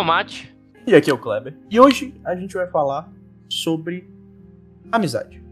o 0.00 0.04
Mate. 0.04 0.56
E 0.86 0.94
aqui 0.94 1.10
é 1.10 1.14
o 1.14 1.18
Kleber. 1.18 1.54
E 1.70 1.78
hoje 1.78 2.14
a 2.24 2.34
gente 2.34 2.54
vai 2.54 2.66
falar 2.66 3.12
sobre 3.48 4.08
amizade. 4.90 5.42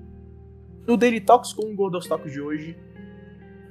No 0.87 0.97
Daily 0.97 1.21
Talks 1.21 1.53
com 1.53 1.71
o 1.71 1.74
Gordos 1.74 2.06
Talks 2.06 2.33
de 2.33 2.40
hoje, 2.40 2.76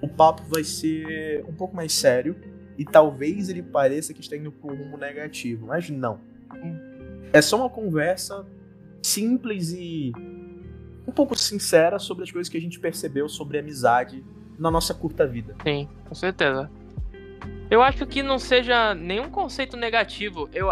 o 0.02 0.08
papo 0.08 0.44
vai 0.48 0.64
ser 0.64 1.44
um 1.48 1.54
pouco 1.54 1.76
mais 1.76 1.92
sério 1.94 2.36
e 2.78 2.86
talvez 2.86 3.50
ele 3.50 3.64
pareça 3.64 4.14
que 4.14 4.22
está 4.22 4.38
indo 4.38 4.52
para 4.52 4.72
um 4.72 4.76
rumo 4.76 4.98
negativo, 4.98 5.66
mas 5.68 5.90
não. 5.90 6.20
É 7.34 7.42
só 7.42 7.58
uma 7.58 7.70
conversa 7.70 8.46
simples 9.02 9.72
e 9.72 10.12
um 11.08 11.12
pouco 11.12 11.36
sincera 11.36 11.98
sobre 11.98 12.24
as 12.24 12.32
coisas 12.32 12.50
que 12.50 12.58
a 12.58 12.62
gente 12.62 12.80
percebeu 12.80 13.28
sobre 13.28 13.58
amizade 13.58 14.24
na 14.60 14.70
nossa 14.70 14.94
curta 14.94 15.26
vida. 15.26 15.56
Sim, 15.64 15.90
com 16.08 16.14
certeza. 16.14 16.70
Eu 17.70 17.82
acho 17.82 18.06
que 18.06 18.24
não 18.24 18.40
seja 18.40 18.94
nenhum 18.96 19.30
conceito 19.30 19.76
negativo. 19.76 20.50
Eu, 20.54 20.70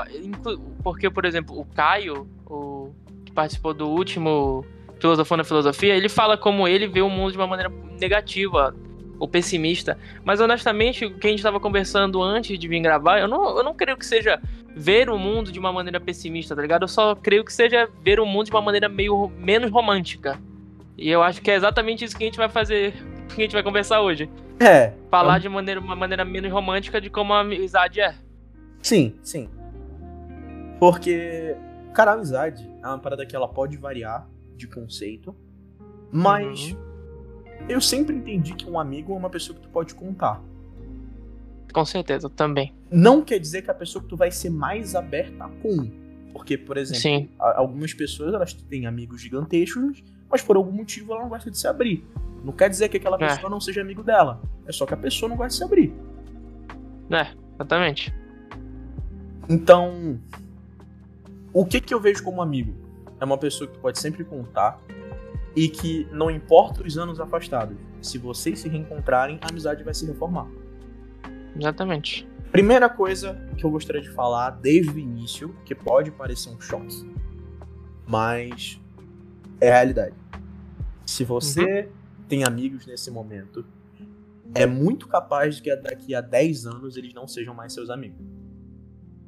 porque, 0.84 1.10
por 1.10 1.26
exemplo, 1.26 1.60
o 1.60 1.66
Caio, 1.66 2.28
o, 2.46 2.92
que 3.26 3.32
participou 3.32 3.74
do 3.74 3.88
último 3.88 4.66
Filosofando 5.00 5.42
a 5.42 5.46
Filosofia, 5.46 5.94
ele 5.94 6.08
fala 6.08 6.38
como 6.38 6.68
ele 6.68 6.88
vê 6.88 7.02
o 7.02 7.10
mundo 7.10 7.34
de 7.34 7.38
uma 7.38 7.48
maneira 7.48 7.72
negativa 8.00 8.74
ou 9.20 9.28
pessimista. 9.28 9.98
Mas 10.24 10.40
honestamente, 10.40 11.06
o 11.06 11.18
que 11.18 11.28
a 11.28 11.30
gente 11.30 11.40
estava 11.40 11.60
conversando 11.60 12.22
antes 12.24 12.58
de 12.58 12.68
vir 12.68 12.80
gravar, 12.80 13.20
eu 13.20 13.28
não, 13.28 13.58
eu 13.58 13.64
não 13.64 13.74
creio 13.74 13.98
que 13.98 14.06
seja 14.06 14.42
ver 14.76 15.10
o 15.10 15.18
mundo 15.18 15.52
de 15.52 15.60
uma 15.60 15.72
maneira 15.72 16.00
pessimista, 16.00 16.56
tá 16.56 16.62
ligado? 16.62 16.84
Eu 16.84 16.88
só 16.88 17.16
creio 17.16 17.44
que 17.44 17.54
seja 17.54 17.90
ver 18.04 18.20
o 18.20 18.26
mundo 18.26 18.46
de 18.46 18.52
uma 18.52 18.62
maneira 18.62 18.90
meio 18.90 19.32
menos 19.38 19.72
romântica. 19.72 20.40
E 20.98 21.10
eu 21.10 21.22
acho 21.22 21.42
que 21.42 21.52
é 21.52 21.56
exatamente 21.56 22.06
isso 22.06 22.18
que 22.18 22.24
a 22.24 22.28
gente 22.28 22.38
vai 22.38 22.50
fazer, 22.50 22.94
que 23.28 23.42
a 23.42 23.44
gente 23.44 23.54
vai 23.54 23.64
conversar 23.64 24.02
hoje. 24.02 24.30
É. 24.60 24.94
Falar 25.10 25.38
é 25.38 25.40
de 25.40 25.50
maneira, 25.50 25.80
uma 25.80 25.96
maneira 25.96 26.24
menos 26.24 26.52
romântica 26.52 27.02
de 27.02 27.10
como 27.10 27.34
a 27.34 27.42
amizade 27.42 28.00
é. 28.00 28.16
Sim, 28.82 29.16
sim. 29.24 29.50
Porque, 30.80 31.56
cara, 31.94 32.12
a 32.12 32.14
amizade 32.14 32.70
é 32.84 32.88
uma 32.88 33.00
parada 33.00 33.26
que 33.26 33.36
ela 33.36 33.48
pode 33.48 33.78
variar 33.78 34.28
de 34.56 34.68
conceito, 34.68 35.36
mas 36.12 36.72
uhum. 36.72 36.78
eu 37.68 37.82
sempre 37.82 38.16
entendi 38.16 38.54
que 38.54 38.70
um 38.70 38.80
amigo 38.80 39.14
é 39.14 39.16
uma 39.18 39.30
pessoa 39.30 39.56
que 39.56 39.62
tu 39.62 39.70
pode 39.70 39.94
contar. 39.96 40.42
Com 41.74 41.84
certeza, 41.84 42.30
também. 42.30 42.74
Não 42.90 43.22
quer 43.22 43.38
dizer 43.38 43.62
que 43.62 43.70
a 43.70 43.74
pessoa 43.74 44.02
que 44.02 44.08
tu 44.08 44.16
vai 44.16 44.32
ser 44.32 44.50
mais 44.50 44.96
aberta 44.96 45.50
com. 45.62 45.92
Porque, 46.32 46.58
por 46.58 46.78
exemplo, 46.78 47.02
Sim. 47.02 47.30
algumas 47.38 47.94
pessoas 47.94 48.34
elas 48.34 48.54
têm 48.54 48.86
amigos 48.86 49.22
gigantescos, 49.22 50.04
mas 50.30 50.42
por 50.42 50.56
algum 50.56 50.72
motivo 50.72 51.14
ela 51.14 51.24
não 51.24 51.30
gosta 51.30 51.52
de 51.52 51.58
se 51.58 51.68
abrir. 51.68 52.06
Não 52.46 52.54
quer 52.54 52.70
dizer 52.70 52.90
que 52.90 52.98
aquela 52.98 53.18
é. 53.18 53.28
pessoa 53.28 53.50
não 53.50 53.60
seja 53.60 53.82
amigo 53.82 54.04
dela. 54.04 54.40
É 54.68 54.72
só 54.72 54.86
que 54.86 54.94
a 54.94 54.98
pessoa 54.98 55.28
não 55.28 55.36
gosta 55.36 55.50
de 55.50 55.56
se 55.56 55.64
abrir. 55.64 55.94
É, 57.10 57.34
exatamente. 57.56 58.14
Então, 59.50 60.20
o 61.52 61.66
que 61.66 61.82
que 61.82 61.92
eu 61.92 62.00
vejo 62.00 62.24
como 62.24 62.44
amigo? 62.44 62.74
É 63.20 63.26
uma 63.26 63.38
pessoa 63.38 63.68
que 63.68 63.74
tu 63.74 63.80
pode 63.80 63.98
sempre 63.98 64.24
contar 64.24 64.80
e 65.56 65.68
que 65.68 66.08
não 66.12 66.30
importa 66.30 66.84
os 66.84 66.98
anos 66.98 67.20
afastados, 67.20 67.78
se 68.00 68.20
vocês 68.20 68.60
se 68.60 68.70
reencontrarem, 68.70 69.40
a 69.42 69.50
amizade 69.50 69.84
vai 69.84 69.94
se 69.94 70.06
reformar. 70.06 70.48
Exatamente. 71.58 72.28
Primeira 72.52 72.90
coisa 72.90 73.42
que 73.58 73.66
eu 73.66 73.72
gostaria 73.72 74.02
de 74.02 74.10
falar 74.12 74.52
desde 74.52 74.92
o 74.92 75.00
início, 75.00 75.56
que 75.66 75.74
pode 75.74 76.12
parecer 76.12 76.50
um 76.50 76.62
choque, 76.62 77.10
mas 78.06 78.80
é 79.60 79.72
a 79.72 79.76
realidade. 79.76 80.16
Se 81.06 81.24
você 81.24 81.82
uhum. 81.84 82.05
Tem 82.28 82.44
amigos 82.44 82.86
nesse 82.86 83.10
momento, 83.12 83.66
é 84.54 84.66
muito 84.66 85.08
capaz 85.08 85.56
de 85.56 85.64
que 85.64 85.76
daqui 85.76 86.14
a 86.14 86.22
10 86.22 86.66
anos 86.66 86.98
eles 86.98 87.14
não 87.14 87.28
sejam 87.28 87.54
mais 87.54 87.74
seus 87.74 87.90
amigos. 87.90 88.26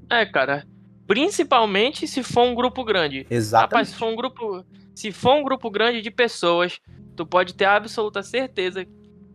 É, 0.09 0.25
cara. 0.25 0.65
Principalmente 1.05 2.07
se 2.07 2.21
for 2.21 2.43
um 2.43 2.53
grupo 2.53 2.83
grande. 2.83 3.25
Exatamente. 3.29 3.71
Rapaz, 3.71 3.87
se 3.89 3.95
for 3.95 4.07
um 4.07 4.15
grupo, 4.15 4.65
se 4.93 5.11
for 5.11 5.35
um 5.35 5.43
grupo 5.43 5.69
grande 5.71 6.01
de 6.01 6.11
pessoas, 6.11 6.79
tu 7.15 7.25
pode 7.25 7.55
ter 7.55 7.65
absoluta 7.65 8.21
certeza 8.21 8.85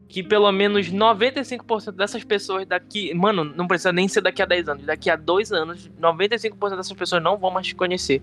que 0.09 0.23
pelo 0.23 0.53
menos 0.53 0.91
95% 0.91 1.93
dessas 1.93 2.23
pessoas 2.23 2.67
daqui. 2.67 3.15
Mano, 3.15 3.45
não 3.45 3.67
precisa 3.67 3.91
nem 3.91 4.07
ser 4.07 4.21
daqui 4.21 4.43
a 4.43 4.47
10 4.47 4.69
anos. 4.69 4.85
Daqui 4.85 5.09
a 5.09 5.17
2 5.17 5.53
anos, 5.53 5.91
95% 5.99 6.77
dessas 6.77 6.93
pessoas 6.93 7.23
não 7.23 7.39
vão 7.39 7.51
mais 7.51 7.67
te 7.67 7.75
conhecer. 7.75 8.23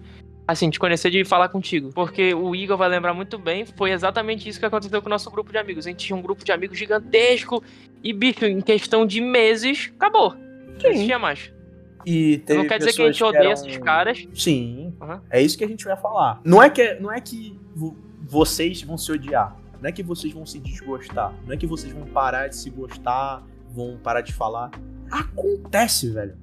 Assim, 0.49 0.67
te 0.71 0.79
conhecer 0.79 1.11
de 1.11 1.23
falar 1.23 1.47
contigo. 1.49 1.91
Porque 1.93 2.33
o 2.33 2.55
Igor 2.55 2.75
vai 2.75 2.89
lembrar 2.89 3.13
muito 3.13 3.37
bem, 3.37 3.67
foi 3.67 3.91
exatamente 3.91 4.49
isso 4.49 4.59
que 4.59 4.65
aconteceu 4.65 4.99
com 4.99 5.05
o 5.05 5.09
nosso 5.11 5.29
grupo 5.29 5.51
de 5.51 5.59
amigos. 5.59 5.85
A 5.85 5.91
gente 5.91 6.07
tinha 6.07 6.17
um 6.17 6.23
grupo 6.23 6.43
de 6.43 6.51
amigos 6.51 6.75
gigantesco 6.75 7.63
e, 8.03 8.11
bicho, 8.11 8.45
em 8.45 8.59
questão 8.59 9.05
de 9.05 9.21
meses, 9.21 9.91
acabou. 9.95 10.31
Sim. 10.31 10.39
Não 10.81 10.89
existia 10.89 11.19
mais. 11.19 11.53
E 12.03 12.41
não 12.49 12.65
quer 12.65 12.79
dizer 12.79 12.93
que 12.93 13.01
a 13.03 13.05
gente 13.11 13.23
odeia 13.23 13.41
eram... 13.41 13.51
esses 13.51 13.77
caras. 13.77 14.27
Sim. 14.33 14.91
Uhum. 14.99 15.21
É 15.29 15.39
isso 15.39 15.55
que 15.55 15.63
a 15.63 15.67
gente 15.67 15.85
vai 15.85 15.95
falar. 15.95 16.41
Não 16.43 16.63
é 16.63 16.67
que, 16.67 16.95
não 16.95 17.13
é 17.13 17.21
que 17.21 17.55
vocês 18.23 18.81
vão 18.81 18.97
se 18.97 19.11
odiar. 19.11 19.55
Não 19.79 19.87
é 19.87 19.91
que 19.91 20.01
vocês 20.01 20.33
vão 20.33 20.47
se 20.47 20.59
desgostar. 20.59 21.31
Não 21.45 21.53
é 21.53 21.57
que 21.57 21.67
vocês 21.67 21.93
vão 21.93 22.07
parar 22.07 22.47
de 22.47 22.55
se 22.55 22.71
gostar, 22.71 23.43
vão 23.69 23.99
parar 24.01 24.21
de 24.21 24.33
falar. 24.33 24.71
Acontece, 25.11 26.09
velho. 26.09 26.35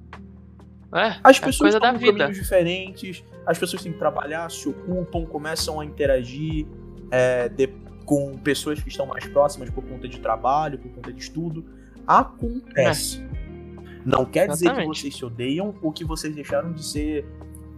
É, 0.95 1.19
as 1.21 1.41
é 1.41 1.45
pessoas 1.45 1.73
estão 1.73 1.93
com 1.93 1.99
caminhos 1.99 2.37
diferentes, 2.37 3.21
as 3.47 3.57
pessoas 3.57 3.81
têm 3.81 3.93
que 3.93 3.97
trabalhar, 3.97 4.51
se 4.51 4.67
ocupam, 4.67 5.25
começam 5.25 5.79
a 5.79 5.85
interagir 5.85 6.67
é, 7.09 7.47
de, 7.47 7.67
com 8.05 8.37
pessoas 8.37 8.81
que 8.81 8.89
estão 8.89 9.05
mais 9.05 9.25
próximas 9.25 9.69
por 9.69 9.83
conta 9.85 10.05
de 10.07 10.19
trabalho, 10.19 10.77
por 10.77 10.91
conta 10.91 11.13
de 11.13 11.21
estudo. 11.21 11.65
Acontece. 12.05 13.23
É. 13.23 13.99
Não 14.05 14.25
quer 14.25 14.49
dizer 14.49 14.65
Exatamente. 14.65 14.91
que 14.91 15.01
vocês 15.01 15.15
se 15.15 15.25
odeiam 15.25 15.75
ou 15.81 15.93
que 15.93 16.03
vocês 16.03 16.35
deixaram 16.35 16.73
de 16.73 16.83
ser, 16.83 17.25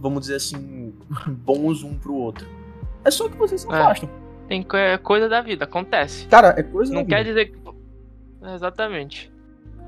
vamos 0.00 0.22
dizer 0.22 0.36
assim, 0.36 0.92
bons 1.28 1.84
um 1.84 1.96
pro 1.96 2.14
outro. 2.14 2.48
É 3.04 3.10
só 3.10 3.28
que 3.28 3.36
vocês 3.36 3.60
se 3.60 3.68
é. 3.68 3.72
afastam. 3.72 4.10
Tem 4.48 4.66
é 4.74 4.98
coisa 4.98 5.28
da 5.28 5.40
vida, 5.40 5.64
acontece. 5.64 6.26
Cara, 6.26 6.54
é 6.58 6.64
coisa 6.64 6.92
Não 6.92 7.02
da 7.02 7.08
quer 7.08 7.24
vida. 7.24 7.44
dizer 7.44 7.52
que. 7.52 8.50
Exatamente. 8.54 9.32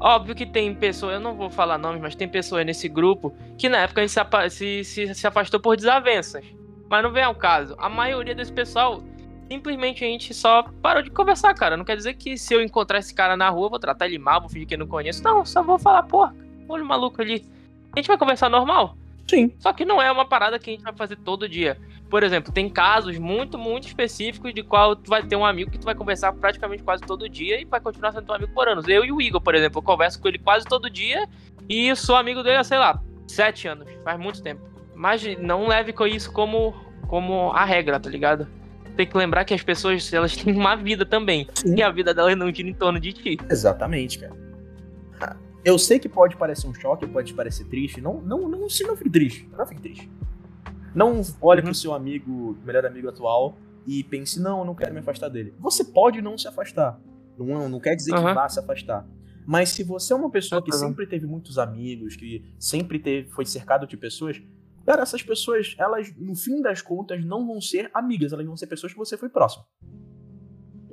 Óbvio 0.05 0.35
que 0.35 0.45
tem 0.45 0.75
pessoas, 0.75 1.15
eu 1.15 1.21
não 1.21 1.37
vou 1.37 1.49
falar 1.49 1.79
nomes, 1.79 2.03
mas 2.03 2.17
tem 2.17 2.29
pessoas 2.29 2.67
nesse 2.67 2.89
grupo 2.89 3.33
que 3.57 3.69
na 3.69 3.79
época 3.79 4.01
a 4.01 4.05
gente 4.05 4.51
se, 4.51 4.83
se, 4.83 5.15
se 5.15 5.27
afastou 5.29 5.61
por 5.61 5.77
desavenças. 5.77 6.45
Mas 6.91 7.05
não 7.05 7.13
vem 7.13 7.23
ao 7.23 7.37
caso. 7.37 7.77
A 7.79 7.89
maioria 7.89 8.35
desse 8.35 8.53
pessoal, 8.53 9.01
simplesmente 9.49 10.05
a 10.05 10.09
gente 10.09 10.35
só 10.35 10.65
parou 10.83 11.05
de 11.05 11.11
conversar, 11.11 11.55
cara. 11.55 11.77
Não 11.77 11.85
quer 11.85 11.97
dizer 11.97 12.15
que 12.15 12.37
se 12.37 12.53
eu 12.53 12.61
encontrar 12.61 12.99
esse 12.99 13.15
cara 13.15 13.37
na 13.37 13.49
rua, 13.49 13.69
vou 13.69 13.79
tratar 13.79 14.07
ele 14.07 14.19
mal, 14.19 14.41
vou 14.41 14.51
fingir 14.51 14.67
que 14.67 14.75
eu 14.75 14.79
não 14.81 14.89
conheço. 14.89 15.23
Não, 15.23 15.45
só 15.45 15.63
vou 15.63 15.79
falar, 15.79 16.03
porra, 16.03 16.35
olha 16.69 16.83
o 16.83 16.87
maluco 16.87 17.23
ali. 17.23 17.47
A 17.93 17.99
gente 18.01 18.09
vai 18.09 18.19
conversar 18.19 18.49
normal. 18.49 18.97
Sim. 19.31 19.53
Só 19.61 19.73
que 19.73 19.85
não 19.85 20.03
é 20.03 20.11
uma 20.11 20.25
parada 20.25 20.59
que 20.59 20.69
a 20.69 20.73
gente 20.73 20.83
vai 20.83 20.95
fazer 20.95 21.15
todo 21.15 21.49
dia. 21.49 21.79
Por 22.13 22.23
exemplo, 22.23 22.53
tem 22.53 22.69
casos 22.69 23.17
muito, 23.17 23.57
muito 23.57 23.87
específicos 23.87 24.53
de 24.53 24.63
qual 24.63 24.95
tu 24.95 25.09
vai 25.09 25.23
ter 25.23 25.35
um 25.35 25.47
amigo 25.47 25.71
que 25.71 25.79
tu 25.79 25.87
vai 25.87 25.95
conversar 25.95 26.31
praticamente 26.35 26.83
quase 26.83 27.03
todo 27.03 27.27
dia 27.27 27.59
e 27.59 27.65
vai 27.65 27.81
continuar 27.81 28.13
sendo 28.13 28.27
teu 28.27 28.35
amigo 28.35 28.53
por 28.53 28.69
anos. 28.69 28.87
Eu 28.87 29.03
e 29.03 29.11
o 29.11 29.19
Igor, 29.19 29.41
por 29.41 29.55
exemplo, 29.55 29.79
eu 29.79 29.83
converso 29.83 30.21
com 30.21 30.29
ele 30.29 30.39
quase 30.39 30.67
todo 30.67 30.91
dia 30.91 31.27
e 31.67 31.97
sou 31.97 32.15
amigo 32.15 32.43
dele 32.43 32.57
há, 32.57 32.65
sei 32.65 32.77
lá, 32.77 33.03
sete 33.27 33.67
anos. 33.67 33.89
Faz 34.05 34.21
muito 34.21 34.43
tempo. 34.43 34.61
Mas 34.95 35.23
não 35.39 35.67
leve 35.67 35.95
com 35.95 36.07
isso 36.07 36.31
como, 36.31 36.75
como 37.09 37.51
a 37.53 37.65
regra, 37.65 37.99
tá 37.99 38.11
ligado? 38.11 38.47
Tem 38.95 39.07
que 39.07 39.17
lembrar 39.17 39.47
que 39.47 39.55
as 39.55 39.63
pessoas, 39.63 40.13
elas 40.13 40.37
têm 40.37 40.55
uma 40.55 40.77
vida 40.77 41.07
também. 41.07 41.49
Sim. 41.55 41.77
E 41.77 41.83
a 41.83 41.91
vida 41.91 42.13
delas 42.13 42.37
não 42.37 42.53
gira 42.53 42.69
em 42.69 42.75
torno 42.75 43.01
de 43.01 43.15
ti. 43.15 43.39
Exatamente, 43.51 44.19
cara. 44.19 44.37
Eu 45.65 45.79
sei 45.79 45.99
que 45.99 46.11
pode 46.11 46.37
parecer 46.37 46.67
um 46.67 46.75
choque, 46.75 47.07
pode 47.07 47.33
parecer 47.33 47.65
triste. 47.65 48.03
Não, 48.03 48.21
não, 48.21 48.49
não, 48.51 48.69
se 48.69 48.83
não 48.85 48.97
fique 48.97 49.09
triste. 49.09 49.49
Não 49.57 49.65
fique 49.65 49.81
triste. 49.81 50.11
Não 50.95 51.23
olhe 51.41 51.61
uhum. 51.61 51.67
pro 51.67 51.75
seu 51.75 51.95
amigo, 51.95 52.57
melhor 52.65 52.85
amigo 52.85 53.09
atual, 53.09 53.57
e 53.87 54.05
pense, 54.05 54.41
não, 54.41 54.61
eu 54.61 54.65
não 54.65 54.75
quero 54.75 54.93
me 54.93 55.01
afastar 55.01 55.29
dele. 55.29 55.55
Você 55.59 55.85
pode 55.85 56.21
não 56.21 56.39
se 56.39 56.47
afastar. 56.47 57.01
Não, 57.39 57.69
não 57.69 57.81
quer 57.81 57.97
dizer 57.97 58.13
uhum. 58.15 58.27
que 58.27 58.35
vá 58.35 58.49
se 58.49 58.61
afastar. 58.61 59.07
Mas 59.47 59.71
se 59.71 59.83
você 59.83 60.13
é 60.13 60.17
uma 60.17 60.31
pessoa 60.31 60.63
que 60.63 60.73
sempre 60.73 61.07
teve 61.07 61.27
muitos 61.27 61.59
amigos, 61.59 62.15
que 62.15 62.45
sempre 62.59 62.99
teve, 62.99 63.29
foi 63.31 63.45
cercado 63.45 63.87
de 63.87 63.97
pessoas, 63.97 64.41
cara, 64.87 65.03
essas 65.03 65.23
pessoas, 65.23 65.75
elas, 65.79 66.15
no 66.17 66.37
fim 66.37 66.63
das 66.63 66.81
contas, 66.81 67.25
não 67.25 67.47
vão 67.47 67.61
ser 67.61 67.91
amigas, 67.93 68.33
elas 68.33 68.47
vão 68.47 68.57
ser 68.57 68.69
pessoas 68.69 68.93
que 68.93 68.99
você 68.99 69.17
foi 69.17 69.29
próximo. 69.29 69.65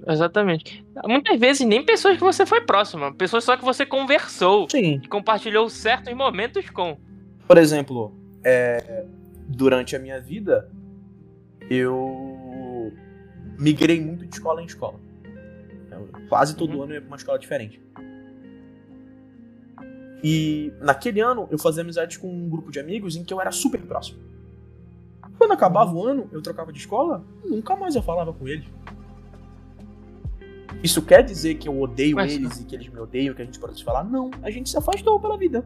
Exatamente. 0.08 0.84
Muitas 1.06 1.40
vezes 1.40 1.68
nem 1.68 1.84
pessoas 1.84 2.18
que 2.18 2.24
você 2.24 2.46
foi 2.46 2.62
próxima, 2.62 3.14
pessoas 3.14 3.44
só 3.44 3.56
que 3.56 3.64
você 3.64 3.86
conversou. 3.86 4.68
Sim. 4.70 5.02
compartilhou 5.10 5.70
certos 5.70 6.14
momentos 6.16 6.68
com. 6.70 6.98
Por 7.48 7.58
exemplo, 7.58 8.16
é, 8.44 9.06
durante 9.50 9.96
a 9.96 10.00
minha 10.00 10.22
vida, 10.22 10.70
eu 11.70 12.94
migrei 13.58 14.00
muito 14.00 14.26
de 14.26 14.34
escola 14.36 14.62
em 14.62 14.66
escola. 14.66 15.00
Eu, 15.92 16.08
quase 16.30 16.56
todo 16.56 16.76
uhum. 16.76 16.84
ano 16.84 16.92
eu 16.92 16.96
ia 16.96 17.02
pra 17.02 17.10
uma 17.10 17.18
escola 17.18 17.40
diferente. 17.40 17.82
E 20.24 20.72
naquele 20.80 21.20
ano 21.20 21.48
eu 21.50 21.58
fazia 21.58 21.82
amizade 21.82 22.20
com 22.20 22.32
um 22.32 22.48
grupo 22.48 22.72
de 22.72 22.80
amigos 22.80 23.16
em 23.16 23.24
que 23.24 23.34
eu 23.34 23.42
era 23.42 23.52
super 23.52 23.82
próximo. 23.82 24.20
Quando 25.38 25.54
acabava 25.54 25.94
o 25.94 26.06
ano, 26.06 26.30
eu 26.32 26.42
trocava 26.42 26.72
de 26.72 26.80
escola, 26.80 27.26
nunca 27.44 27.76
mais 27.76 27.96
eu 27.96 28.04
falava 28.04 28.32
com 28.32 28.48
eles. 28.48 28.66
Isso 30.84 31.02
quer 31.02 31.24
dizer 31.24 31.56
que 31.56 31.68
eu 31.68 31.82
odeio 31.82 32.18
Mas... 32.18 32.34
eles 32.34 32.60
e 32.60 32.66
que 32.66 32.76
eles 32.76 32.88
me 32.88 33.00
odeiam, 33.00 33.34
que 33.34 33.42
a 33.42 33.46
gente 33.46 33.60
pode 33.60 33.78
se 33.78 33.84
falar? 33.84 34.04
Não, 34.04 34.30
a 34.44 34.52
gente 34.52 34.70
se 34.70 34.78
afastou 34.78 35.20
pela 35.20 35.38
vida. 35.38 35.66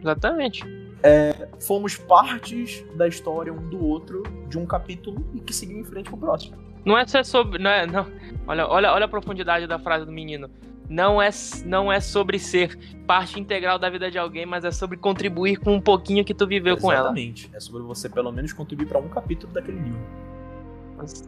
Exatamente. 0.00 0.83
É, 1.04 1.48
fomos 1.60 1.98
partes 1.98 2.82
da 2.96 3.06
história 3.06 3.52
um 3.52 3.68
do 3.68 3.84
outro 3.84 4.22
de 4.48 4.58
um 4.58 4.64
capítulo 4.64 5.22
e 5.34 5.40
que 5.40 5.52
seguiu 5.52 5.78
em 5.78 5.84
frente 5.84 6.08
pro 6.08 6.16
próximo. 6.16 6.56
Não 6.82 6.96
é 6.96 7.06
só 7.06 7.22
sobre. 7.22 7.62
Não 7.62 7.70
é, 7.70 7.86
não. 7.86 8.06
Olha, 8.46 8.66
olha, 8.66 8.90
olha 8.90 9.04
a 9.04 9.08
profundidade 9.08 9.66
da 9.66 9.78
frase 9.78 10.06
do 10.06 10.12
menino. 10.12 10.48
Não 10.88 11.20
é, 11.20 11.28
não 11.66 11.92
é 11.92 12.00
sobre 12.00 12.38
ser 12.38 12.78
parte 13.06 13.38
integral 13.38 13.78
da 13.78 13.90
vida 13.90 14.10
de 14.10 14.18
alguém, 14.18 14.46
mas 14.46 14.64
é 14.64 14.70
sobre 14.70 14.96
contribuir 14.96 15.58
com 15.58 15.74
um 15.74 15.80
pouquinho 15.80 16.24
que 16.24 16.32
tu 16.32 16.46
viveu 16.46 16.74
Exatamente. 16.74 16.82
com 16.82 16.92
ela. 16.92 17.08
Exatamente. 17.08 17.50
É 17.54 17.60
sobre 17.60 17.82
você 17.82 18.08
pelo 18.08 18.32
menos 18.32 18.54
contribuir 18.54 18.86
para 18.86 18.98
um 18.98 19.08
capítulo 19.08 19.52
daquele 19.52 19.78
livro. 19.78 20.00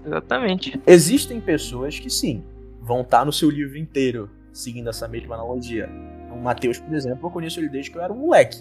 Exatamente. 0.06 0.81
Existem 0.87 1.38
pessoas 1.38 1.99
que 1.99 2.08
sim, 2.08 2.43
vão 2.81 3.02
estar 3.02 3.26
no 3.26 3.32
seu 3.32 3.50
livro 3.50 3.76
inteiro, 3.76 4.31
seguindo 4.52 4.88
essa 4.88 5.06
mesma 5.06 5.34
analogia. 5.34 5.88
O 6.31 6.37
Matheus, 6.37 6.78
por 6.78 6.94
exemplo, 6.94 7.26
eu 7.26 7.31
conheço 7.31 7.61
ele 7.61 7.69
desde 7.69 7.90
que 7.90 7.99
eu 7.99 8.02
era 8.02 8.12
um 8.12 8.17
moleque. 8.17 8.58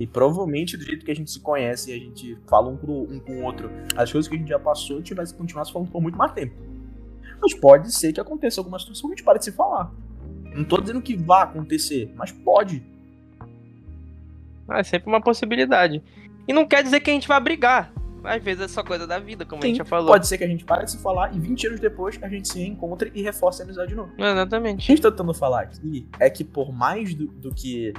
E 0.00 0.06
provavelmente, 0.06 0.78
do 0.78 0.82
jeito 0.82 1.04
que 1.04 1.10
a 1.10 1.14
gente 1.14 1.30
se 1.30 1.38
conhece 1.38 1.90
e 1.90 1.94
a 1.94 1.98
gente 1.98 2.38
fala 2.48 2.70
um, 2.70 2.76
pro, 2.76 3.02
um 3.02 3.20
com 3.20 3.32
o 3.40 3.42
outro, 3.42 3.70
as 3.94 4.10
coisas 4.10 4.26
que 4.26 4.34
a 4.34 4.38
gente 4.38 4.48
já 4.48 4.58
passou, 4.58 4.96
a 4.96 4.98
gente 5.00 5.12
vai 5.12 5.26
continuar 5.26 5.66
se 5.66 5.72
falando 5.72 5.90
por 5.90 6.00
muito 6.00 6.16
mais 6.16 6.32
tempo. 6.32 6.54
Mas 7.38 7.52
pode 7.52 7.92
ser 7.92 8.10
que 8.10 8.18
aconteça 8.18 8.62
alguma 8.62 8.78
situação 8.78 9.10
que 9.10 9.14
a 9.14 9.16
gente 9.16 9.24
pare 9.24 9.38
de 9.38 9.44
se 9.44 9.52
falar. 9.52 9.92
Não 10.54 10.64
tô 10.64 10.80
dizendo 10.80 11.02
que 11.02 11.14
vá 11.14 11.42
acontecer, 11.42 12.10
mas 12.16 12.32
pode. 12.32 12.82
É 14.70 14.82
sempre 14.82 15.06
uma 15.06 15.20
possibilidade. 15.20 16.02
E 16.48 16.52
não 16.54 16.66
quer 16.66 16.82
dizer 16.82 17.00
que 17.00 17.10
a 17.10 17.12
gente 17.12 17.28
vai 17.28 17.38
brigar. 17.38 17.92
Às 18.24 18.42
vezes 18.42 18.62
é 18.62 18.68
só 18.68 18.82
coisa 18.82 19.06
da 19.06 19.18
vida, 19.18 19.44
como 19.44 19.60
Sim, 19.60 19.68
a 19.68 19.70
gente 19.70 19.78
já 19.78 19.84
falou. 19.84 20.08
Pode 20.08 20.26
ser 20.26 20.38
que 20.38 20.44
a 20.44 20.48
gente 20.48 20.64
pare 20.64 20.84
de 20.84 20.92
se 20.92 20.98
falar 20.98 21.34
e 21.34 21.38
20 21.38 21.66
anos 21.66 21.80
depois 21.80 22.18
a 22.22 22.28
gente 22.28 22.48
se 22.48 22.58
reencontre 22.58 23.12
e 23.14 23.20
reforce 23.20 23.60
a 23.60 23.64
amizade 23.66 23.90
de 23.90 23.94
novo. 23.94 24.12
Exatamente. 24.16 24.82
O 24.82 24.86
que 24.86 24.92
a 24.92 24.96
gente 24.96 25.02
tá 25.02 25.10
tentando 25.10 25.34
falar 25.34 25.60
aqui 25.60 26.08
é 26.18 26.30
que 26.30 26.42
por 26.42 26.72
mais 26.72 27.14
do, 27.14 27.26
do 27.26 27.54
que 27.54 27.92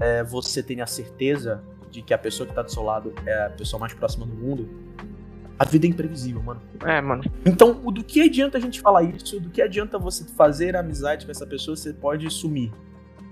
é, 0.00 0.22
você 0.22 0.62
tenha 0.62 0.86
certeza 0.86 1.62
de 1.90 2.02
que 2.02 2.12
a 2.12 2.18
pessoa 2.18 2.46
que 2.46 2.54
tá 2.54 2.62
do 2.62 2.70
seu 2.70 2.82
lado 2.82 3.14
é 3.26 3.46
a 3.46 3.50
pessoa 3.50 3.80
mais 3.80 3.94
próxima 3.94 4.26
do 4.26 4.34
mundo, 4.34 4.68
a 5.58 5.64
vida 5.64 5.86
é 5.86 5.90
imprevisível, 5.90 6.42
mano. 6.42 6.62
É, 6.84 7.00
mano. 7.00 7.24
Então, 7.44 7.72
do 7.74 8.04
que 8.04 8.20
adianta 8.20 8.58
a 8.58 8.60
gente 8.60 8.80
falar 8.80 9.02
isso? 9.02 9.40
Do 9.40 9.50
que 9.50 9.60
adianta 9.60 9.98
você 9.98 10.24
fazer 10.24 10.76
amizade 10.76 11.26
com 11.26 11.32
essa 11.32 11.46
pessoa? 11.46 11.76
Você 11.76 11.92
pode 11.92 12.30
sumir. 12.30 12.72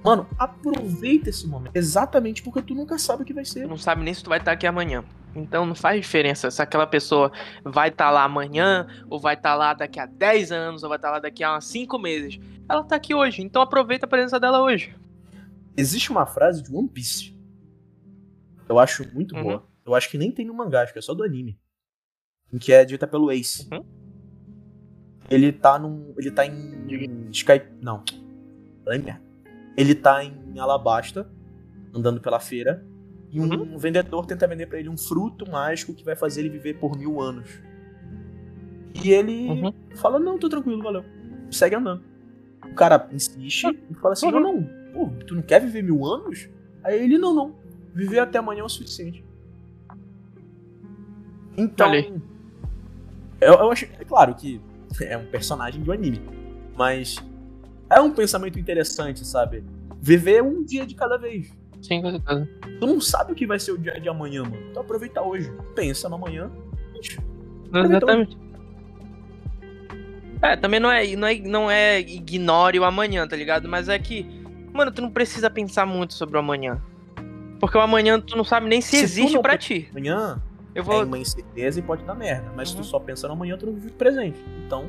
Mano, 0.02 0.26
aproveita 0.38 1.30
esse 1.30 1.46
momento. 1.46 1.74
Exatamente 1.74 2.42
porque 2.42 2.62
tu 2.62 2.74
nunca 2.74 2.98
sabe 2.98 3.22
o 3.22 3.26
que 3.26 3.32
vai 3.32 3.44
ser. 3.44 3.62
Tu 3.62 3.68
não 3.68 3.76
sabe 3.76 4.02
nem 4.02 4.12
se 4.12 4.24
tu 4.24 4.28
vai 4.28 4.38
estar 4.38 4.52
aqui 4.52 4.66
amanhã. 4.66 5.04
Então 5.36 5.66
não 5.66 5.74
faz 5.74 6.00
diferença 6.00 6.50
se 6.50 6.62
aquela 6.62 6.86
pessoa 6.86 7.30
vai 7.62 7.90
estar 7.90 8.10
lá 8.10 8.24
amanhã, 8.24 8.86
ou 9.08 9.20
vai 9.20 9.34
estar 9.34 9.54
lá 9.54 9.74
daqui 9.74 10.00
a 10.00 10.06
10 10.06 10.50
anos, 10.50 10.82
ou 10.82 10.88
vai 10.88 10.96
estar 10.96 11.10
lá 11.10 11.18
daqui 11.18 11.44
a 11.44 11.60
5 11.60 11.98
meses. 11.98 12.40
Ela 12.68 12.82
tá 12.82 12.96
aqui 12.96 13.14
hoje, 13.14 13.42
então 13.42 13.62
aproveita 13.62 14.06
a 14.06 14.08
presença 14.08 14.40
dela 14.40 14.62
hoje. 14.62 14.94
Existe 15.76 16.10
uma 16.10 16.26
frase 16.26 16.62
de 16.62 16.74
One 16.74 16.88
Piece. 16.88 17.36
Eu 18.68 18.78
acho 18.78 19.06
muito 19.14 19.36
uhum. 19.36 19.42
boa. 19.42 19.68
Eu 19.84 19.94
acho 19.94 20.10
que 20.10 20.18
nem 20.18 20.32
tem 20.32 20.46
no 20.46 20.54
mangá, 20.54 20.82
acho 20.82 20.92
que 20.92 20.98
é 20.98 21.02
só 21.02 21.14
do 21.14 21.22
anime. 21.22 21.58
Em 22.52 22.58
que 22.58 22.72
é 22.72 22.84
dita 22.84 23.06
pelo 23.06 23.30
Ace. 23.30 23.68
Uhum. 23.72 23.84
Ele 25.30 25.52
tá 25.52 25.78
num. 25.78 26.14
Ele 26.16 26.30
tá 26.30 26.46
em. 26.46 26.86
em 26.88 27.30
Sky. 27.30 27.62
Não. 27.80 28.02
Ele 29.76 29.94
tá 29.94 30.24
em 30.24 30.58
Alabasta, 30.58 31.28
andando 31.94 32.20
pela 32.20 32.40
feira. 32.40 32.84
E 33.30 33.40
um 33.40 33.50
uhum. 33.50 33.78
vendedor 33.78 34.24
tenta 34.24 34.46
vender 34.46 34.66
para 34.66 34.78
ele 34.78 34.88
um 34.88 34.96
fruto 34.96 35.50
mágico 35.50 35.92
que 35.92 36.04
vai 36.04 36.14
fazer 36.14 36.40
ele 36.40 36.50
viver 36.50 36.78
por 36.78 36.96
mil 36.96 37.20
anos. 37.20 37.60
E 39.04 39.10
ele 39.10 39.48
uhum. 39.48 39.72
fala: 39.96 40.18
Não, 40.18 40.38
tô 40.38 40.48
tranquilo, 40.48 40.82
valeu. 40.82 41.04
Segue 41.50 41.74
andando. 41.74 42.02
O 42.64 42.74
cara 42.74 43.08
insiste 43.12 43.66
e 43.90 43.94
fala 43.94 44.12
assim: 44.12 44.30
Não, 44.30 44.40
não, 44.40 44.68
pô, 44.96 45.10
tu 45.26 45.34
não 45.34 45.42
quer 45.42 45.60
viver 45.60 45.82
mil 45.82 46.04
anos? 46.06 46.48
Aí 46.82 47.02
ele: 47.02 47.18
Não, 47.18 47.34
não. 47.34 47.54
Viver 47.94 48.18
até 48.18 48.38
amanhã 48.38 48.60
é 48.60 48.64
o 48.64 48.68
suficiente. 48.68 49.24
Então. 51.56 51.92
Eu, 53.40 53.54
eu 53.54 53.70
acho. 53.70 53.84
É 53.84 54.04
claro 54.04 54.34
que 54.34 54.60
é 55.00 55.16
um 55.16 55.26
personagem 55.26 55.82
do 55.82 55.92
anime. 55.92 56.20
Mas 56.76 57.16
é 57.90 58.00
um 58.00 58.12
pensamento 58.12 58.58
interessante, 58.58 59.26
sabe? 59.26 59.64
Viver 60.00 60.42
um 60.42 60.62
dia 60.62 60.86
de 60.86 60.94
cada 60.94 61.16
vez. 61.16 61.50
Sim, 61.80 62.02
com 62.02 62.10
certeza. 62.10 62.48
Tu 62.80 62.86
não 62.86 63.00
sabe 63.00 63.32
o 63.32 63.34
que 63.34 63.46
vai 63.46 63.58
ser 63.58 63.72
o 63.72 63.78
dia 63.78 63.98
de 64.00 64.08
amanhã, 64.08 64.42
mano. 64.42 64.58
Então 64.70 64.82
aproveita 64.82 65.22
hoje. 65.22 65.50
Pensa 65.74 66.08
no 66.08 66.16
amanhã. 66.16 66.50
Exatamente. 67.72 68.36
É, 70.42 70.56
também 70.56 70.78
não 70.78 70.90
é, 70.90 71.16
não 71.16 71.26
é, 71.26 71.38
não 71.38 71.70
é 71.70 72.00
ignore 72.00 72.78
o 72.78 72.84
amanhã, 72.84 73.26
tá 73.26 73.34
ligado? 73.34 73.68
Mas 73.68 73.88
é 73.88 73.98
que, 73.98 74.26
mano, 74.76 74.92
tu 74.92 75.02
não 75.02 75.10
precisa 75.10 75.50
pensar 75.50 75.86
muito 75.86 76.14
sobre 76.14 76.36
o 76.36 76.40
amanhã. 76.40 76.80
Porque 77.58 77.76
o 77.76 77.80
amanhã 77.80 78.20
tu 78.20 78.36
não 78.36 78.44
sabe 78.44 78.68
nem 78.68 78.80
se, 78.80 78.90
se 78.90 79.02
existe 79.02 79.38
para 79.40 79.56
ti. 79.56 79.88
Amanhã 79.90 80.42
eu 80.74 80.84
vou... 80.84 81.00
é 81.00 81.04
uma 81.04 81.18
incerteza 81.18 81.80
e 81.80 81.82
pode 81.82 82.04
dar 82.04 82.14
merda. 82.14 82.52
Mas 82.54 82.70
uhum. 82.70 82.76
se 82.76 82.82
tu 82.82 82.84
só 82.84 83.00
pensa 83.00 83.26
no 83.26 83.32
amanhã, 83.32 83.56
tu 83.56 83.66
não 83.66 83.72
vive 83.72 83.88
o 83.88 83.92
presente. 83.92 84.38
Então, 84.66 84.86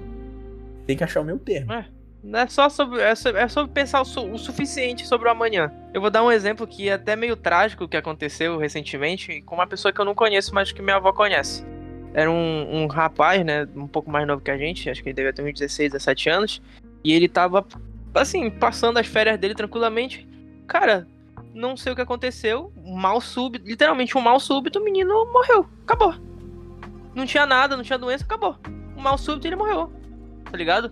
tem 0.85 0.97
que 0.97 1.03
achar 1.03 1.21
o 1.21 1.23
meu 1.23 1.39
termo. 1.39 1.71
É. 1.71 1.87
Não 2.23 2.39
é 2.39 2.47
só 2.47 2.67
sobre, 2.67 2.99
é 2.99 3.15
sobre, 3.15 3.41
é 3.41 3.47
sobre 3.47 3.71
pensar 3.71 4.01
o, 4.01 4.05
su, 4.05 4.21
o, 4.29 4.37
suficiente 4.37 5.07
sobre 5.07 5.29
o 5.29 5.31
amanhã. 5.31 5.71
Eu 5.93 6.01
vou 6.01 6.09
dar 6.09 6.23
um 6.23 6.31
exemplo 6.31 6.67
que 6.67 6.89
é 6.89 6.93
até 6.93 7.15
meio 7.15 7.37
trágico 7.37 7.87
que 7.87 7.95
aconteceu 7.95 8.57
recentemente 8.57 9.41
com 9.43 9.55
uma 9.55 9.67
pessoa 9.67 9.93
que 9.93 10.01
eu 10.01 10.05
não 10.05 10.13
conheço, 10.13 10.53
mas 10.53 10.71
que 10.71 10.81
minha 10.81 10.97
avó 10.97 11.13
conhece. 11.13 11.65
Era 12.13 12.29
um, 12.29 12.83
um 12.83 12.87
rapaz, 12.87 13.45
né, 13.45 13.67
um 13.75 13.87
pouco 13.87 14.09
mais 14.09 14.27
novo 14.27 14.41
que 14.41 14.51
a 14.51 14.57
gente, 14.57 14.89
acho 14.89 15.01
que 15.01 15.09
ele 15.09 15.15
devia 15.15 15.31
ter 15.31 15.43
uns 15.43 15.53
16, 15.53 15.91
17 15.93 16.29
anos, 16.29 16.61
e 17.03 17.13
ele 17.13 17.29
tava, 17.29 17.65
assim, 18.13 18.49
passando 18.49 18.97
as 18.97 19.07
férias 19.07 19.37
dele 19.37 19.55
tranquilamente. 19.55 20.27
Cara, 20.67 21.07
não 21.53 21.75
sei 21.75 21.91
o 21.91 21.95
que 21.95 22.01
aconteceu, 22.01 22.71
mal 22.85 23.19
súbito, 23.19 23.67
literalmente 23.67 24.17
um 24.17 24.21
mal 24.21 24.39
súbito, 24.39 24.79
o 24.79 24.83
menino 24.83 25.25
morreu, 25.31 25.67
acabou. 25.83 26.13
Não 27.15 27.25
tinha 27.25 27.45
nada, 27.45 27.75
não 27.75 27.83
tinha 27.83 27.97
doença, 27.97 28.23
acabou. 28.23 28.57
Um 28.95 29.01
mal 29.01 29.17
súbito 29.17 29.47
ele 29.47 29.55
morreu, 29.55 29.91
tá 30.49 30.57
ligado? 30.57 30.91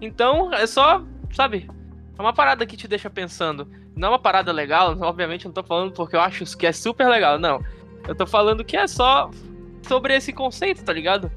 Então, 0.00 0.52
é 0.52 0.66
só, 0.66 1.02
sabe? 1.32 1.68
É 2.18 2.22
uma 2.22 2.32
parada 2.32 2.64
que 2.66 2.76
te 2.76 2.86
deixa 2.86 3.10
pensando. 3.10 3.68
Não 3.96 4.08
é 4.08 4.10
uma 4.12 4.18
parada 4.18 4.52
legal, 4.52 4.96
obviamente 5.00 5.46
não 5.46 5.52
tô 5.52 5.62
falando 5.62 5.92
porque 5.92 6.16
eu 6.16 6.20
acho 6.20 6.44
que 6.56 6.66
é 6.66 6.72
super 6.72 7.08
legal, 7.08 7.38
não. 7.38 7.60
Eu 8.06 8.14
tô 8.14 8.26
falando 8.26 8.64
que 8.64 8.76
é 8.76 8.86
só 8.86 9.30
sobre 9.82 10.14
esse 10.14 10.32
conceito, 10.32 10.84
tá 10.84 10.92
ligado? 10.92 11.30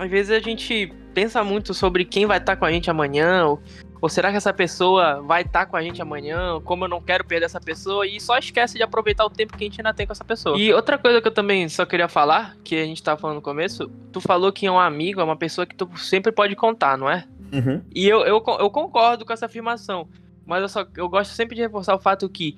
Às 0.00 0.10
vezes 0.10 0.32
a 0.32 0.40
gente 0.40 0.90
pensa 1.12 1.44
muito 1.44 1.74
sobre 1.74 2.06
quem 2.06 2.24
vai 2.24 2.38
estar 2.38 2.54
tá 2.54 2.56
com 2.58 2.64
a 2.64 2.72
gente 2.72 2.90
amanhã, 2.90 3.44
ou, 3.44 3.62
ou 4.00 4.08
será 4.08 4.30
que 4.30 4.38
essa 4.38 4.50
pessoa 4.50 5.20
vai 5.20 5.42
estar 5.42 5.66
tá 5.66 5.66
com 5.66 5.76
a 5.76 5.82
gente 5.82 6.00
amanhã, 6.00 6.58
como 6.64 6.86
eu 6.86 6.88
não 6.88 7.02
quero 7.02 7.22
perder 7.22 7.44
essa 7.44 7.60
pessoa, 7.60 8.06
e 8.06 8.18
só 8.18 8.38
esquece 8.38 8.78
de 8.78 8.82
aproveitar 8.82 9.26
o 9.26 9.30
tempo 9.30 9.58
que 9.58 9.62
a 9.62 9.66
gente 9.66 9.78
ainda 9.78 9.92
tem 9.92 10.06
com 10.06 10.12
essa 10.12 10.24
pessoa. 10.24 10.58
E 10.58 10.72
outra 10.72 10.96
coisa 10.96 11.20
que 11.20 11.28
eu 11.28 11.34
também 11.34 11.68
só 11.68 11.84
queria 11.84 12.08
falar, 12.08 12.56
que 12.64 12.76
a 12.76 12.84
gente 12.86 13.02
tava 13.02 13.20
falando 13.20 13.36
no 13.36 13.42
começo, 13.42 13.90
tu 14.10 14.22
falou 14.22 14.50
que 14.50 14.64
é 14.64 14.72
um 14.72 14.80
amigo, 14.80 15.20
é 15.20 15.24
uma 15.24 15.36
pessoa 15.36 15.66
que 15.66 15.74
tu 15.76 15.86
sempre 15.98 16.32
pode 16.32 16.56
contar, 16.56 16.96
não 16.96 17.10
é? 17.10 17.26
Uhum. 17.52 17.82
E 17.94 18.08
eu, 18.08 18.20
eu, 18.20 18.42
eu 18.58 18.70
concordo 18.70 19.26
com 19.26 19.34
essa 19.34 19.44
afirmação. 19.44 20.08
Mas 20.46 20.62
eu, 20.62 20.68
só, 20.70 20.86
eu 20.96 21.10
gosto 21.10 21.34
sempre 21.34 21.54
de 21.54 21.60
reforçar 21.60 21.94
o 21.94 22.00
fato 22.00 22.26
que 22.26 22.56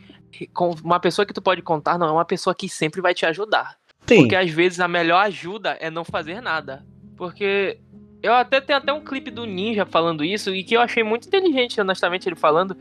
com 0.55 0.71
uma 0.85 1.01
pessoa 1.01 1.27
que 1.27 1.35
tu 1.35 1.43
pode 1.43 1.61
contar 1.61 1.99
não 1.99 2.07
é 2.07 2.13
uma 2.13 2.25
pessoa 2.25 2.55
que 2.55 2.69
sempre 2.69 3.01
vai 3.01 3.15
te 3.15 3.27
ajudar. 3.27 3.77
Sim. 4.07 4.19
Porque 4.19 4.37
às 4.37 4.49
vezes 4.49 4.79
a 4.79 4.87
melhor 4.87 5.19
ajuda 5.19 5.77
é 5.81 5.91
não 5.91 6.05
fazer 6.05 6.41
nada. 6.41 6.87
Porque 7.23 7.79
eu 8.21 8.35
até 8.35 8.61
tenho 8.61 8.81
até 8.81 8.93
um 8.93 9.01
clipe 9.01 9.31
do 9.31 9.47
Ninja 9.47 9.87
falando 9.87 10.25
isso 10.25 10.53
e 10.53 10.65
que 10.65 10.75
eu 10.75 10.81
achei 10.81 11.05
muito 11.05 11.29
inteligente, 11.29 11.81
honestamente, 11.81 12.29
ele 12.29 12.35
falando 12.35 12.77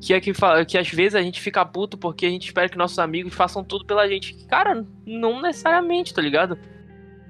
que 0.00 0.14
é 0.14 0.18
que, 0.18 0.32
que 0.66 0.78
às 0.78 0.88
vezes 0.88 1.14
a 1.14 1.20
gente 1.20 1.42
fica 1.42 1.62
puto 1.62 1.98
porque 1.98 2.24
a 2.24 2.30
gente 2.30 2.46
espera 2.46 2.70
que 2.70 2.78
nossos 2.78 2.98
amigos 2.98 3.34
façam 3.34 3.62
tudo 3.62 3.84
pela 3.84 4.08
gente. 4.08 4.32
Cara, 4.46 4.82
não 5.04 5.42
necessariamente, 5.42 6.14
tá 6.14 6.22
ligado? 6.22 6.56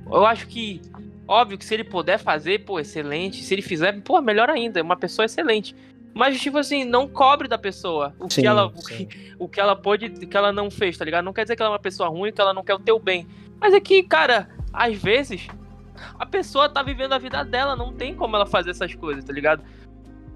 Eu 0.06 0.24
acho 0.24 0.46
que, 0.46 0.80
óbvio 1.26 1.58
que 1.58 1.64
se 1.64 1.74
ele 1.74 1.82
puder 1.82 2.16
fazer, 2.16 2.60
pô, 2.60 2.78
excelente. 2.78 3.42
Se 3.42 3.52
ele 3.52 3.62
fizer, 3.62 4.00
pô, 4.02 4.22
melhor 4.22 4.48
ainda, 4.48 4.78
é 4.78 4.84
uma 4.84 4.96
pessoa 4.96 5.26
excelente. 5.26 5.74
Mas, 6.14 6.40
tipo 6.40 6.58
assim, 6.58 6.84
não 6.84 7.08
cobre 7.08 7.48
da 7.48 7.58
pessoa 7.58 8.14
o 8.20 8.30
sim, 8.30 8.42
que 8.42 8.46
ela 8.46 8.66
o 8.66 8.72
que, 8.72 9.08
o 9.36 9.48
que 9.48 9.60
ela 9.60 9.74
pode, 9.74 10.06
o 10.06 10.28
que 10.28 10.36
ela 10.36 10.52
não 10.52 10.70
fez, 10.70 10.96
tá 10.96 11.04
ligado? 11.04 11.24
Não 11.24 11.32
quer 11.32 11.42
dizer 11.42 11.56
que 11.56 11.62
ela 11.62 11.72
é 11.72 11.72
uma 11.72 11.80
pessoa 11.80 12.08
ruim, 12.08 12.32
que 12.32 12.40
ela 12.40 12.54
não 12.54 12.62
quer 12.62 12.74
o 12.74 12.78
teu 12.78 13.00
bem. 13.00 13.26
Mas 13.60 13.74
é 13.74 13.80
que, 13.80 14.04
cara, 14.04 14.48
às 14.72 14.96
vezes 14.96 15.48
a 16.18 16.26
pessoa 16.26 16.68
tá 16.68 16.82
vivendo 16.82 17.12
a 17.12 17.18
vida 17.18 17.44
dela, 17.44 17.76
não 17.76 17.92
tem 17.92 18.14
como 18.14 18.36
ela 18.36 18.46
fazer 18.46 18.70
essas 18.70 18.94
coisas, 18.94 19.24
tá 19.24 19.32
ligado? 19.32 19.62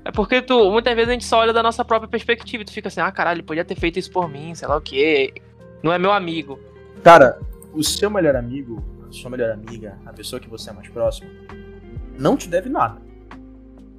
É 0.04 0.12
porque 0.12 0.40
tu, 0.40 0.70
muitas 0.70 0.94
vezes 0.94 1.08
a 1.08 1.12
gente 1.12 1.24
só 1.24 1.38
olha 1.38 1.52
da 1.52 1.62
nossa 1.62 1.84
própria 1.84 2.08
perspectiva 2.08 2.62
e 2.62 2.64
tu 2.64 2.72
fica 2.72 2.86
assim, 2.86 3.00
ah, 3.00 3.10
caralho, 3.10 3.38
ele 3.38 3.42
podia 3.42 3.64
ter 3.64 3.74
feito 3.74 3.98
isso 3.98 4.10
por 4.10 4.28
mim, 4.28 4.54
sei 4.54 4.68
lá 4.68 4.76
o 4.76 4.80
quê. 4.80 5.34
Não 5.82 5.92
é 5.92 5.98
meu 5.98 6.12
amigo. 6.12 6.60
Cara, 7.02 7.40
o 7.72 7.82
seu 7.82 8.08
melhor 8.08 8.36
amigo, 8.36 8.82
a 9.08 9.12
sua 9.12 9.30
melhor 9.30 9.50
amiga, 9.50 9.98
a 10.06 10.12
pessoa 10.12 10.38
que 10.38 10.48
você 10.48 10.70
é 10.70 10.72
mais 10.72 10.88
próximo, 10.88 11.28
não 12.16 12.36
te 12.36 12.48
deve 12.48 12.68
nada. 12.68 13.00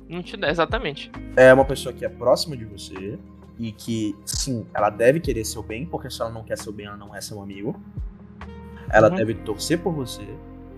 Não 0.08 0.24
te 0.24 0.38
deve, 0.38 0.52
exatamente. 0.52 1.12
É 1.36 1.54
uma 1.54 1.66
pessoa 1.66 1.94
que 1.94 2.06
é 2.06 2.10
próxima 2.10 2.56
de 2.56 2.64
você 2.64 3.20
e 3.60 3.74
que, 3.74 4.16
sim, 4.26 4.66
ela 4.74 4.90
deve 4.90 5.20
querer 5.20 5.44
seu 5.44 5.62
bem, 5.62 5.86
porque 5.86 6.10
se 6.10 6.22
ela 6.22 6.32
não 6.32 6.44
quer 6.44 6.58
seu 6.58 6.72
bem, 6.72 6.86
ela 6.86 6.96
não 6.96 7.14
é 7.14 7.20
seu 7.20 7.42
amigo. 7.42 7.76
Ela 8.90 9.10
uhum. 9.10 9.16
deve 9.16 9.34
torcer 9.34 9.78
por 9.80 9.94
você 9.94 10.26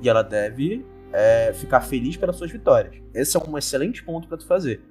e 0.01 0.09
ela 0.09 0.21
deve 0.21 0.85
é, 1.11 1.53
ficar 1.53 1.81
feliz 1.81 2.17
pelas 2.17 2.35
suas 2.35 2.51
vitórias. 2.51 2.95
Esse 3.13 3.37
é 3.37 3.39
um 3.39 3.57
excelente 3.57 4.03
ponto 4.03 4.27
para 4.27 4.37
tu 4.37 4.45
fazer. 4.45 4.81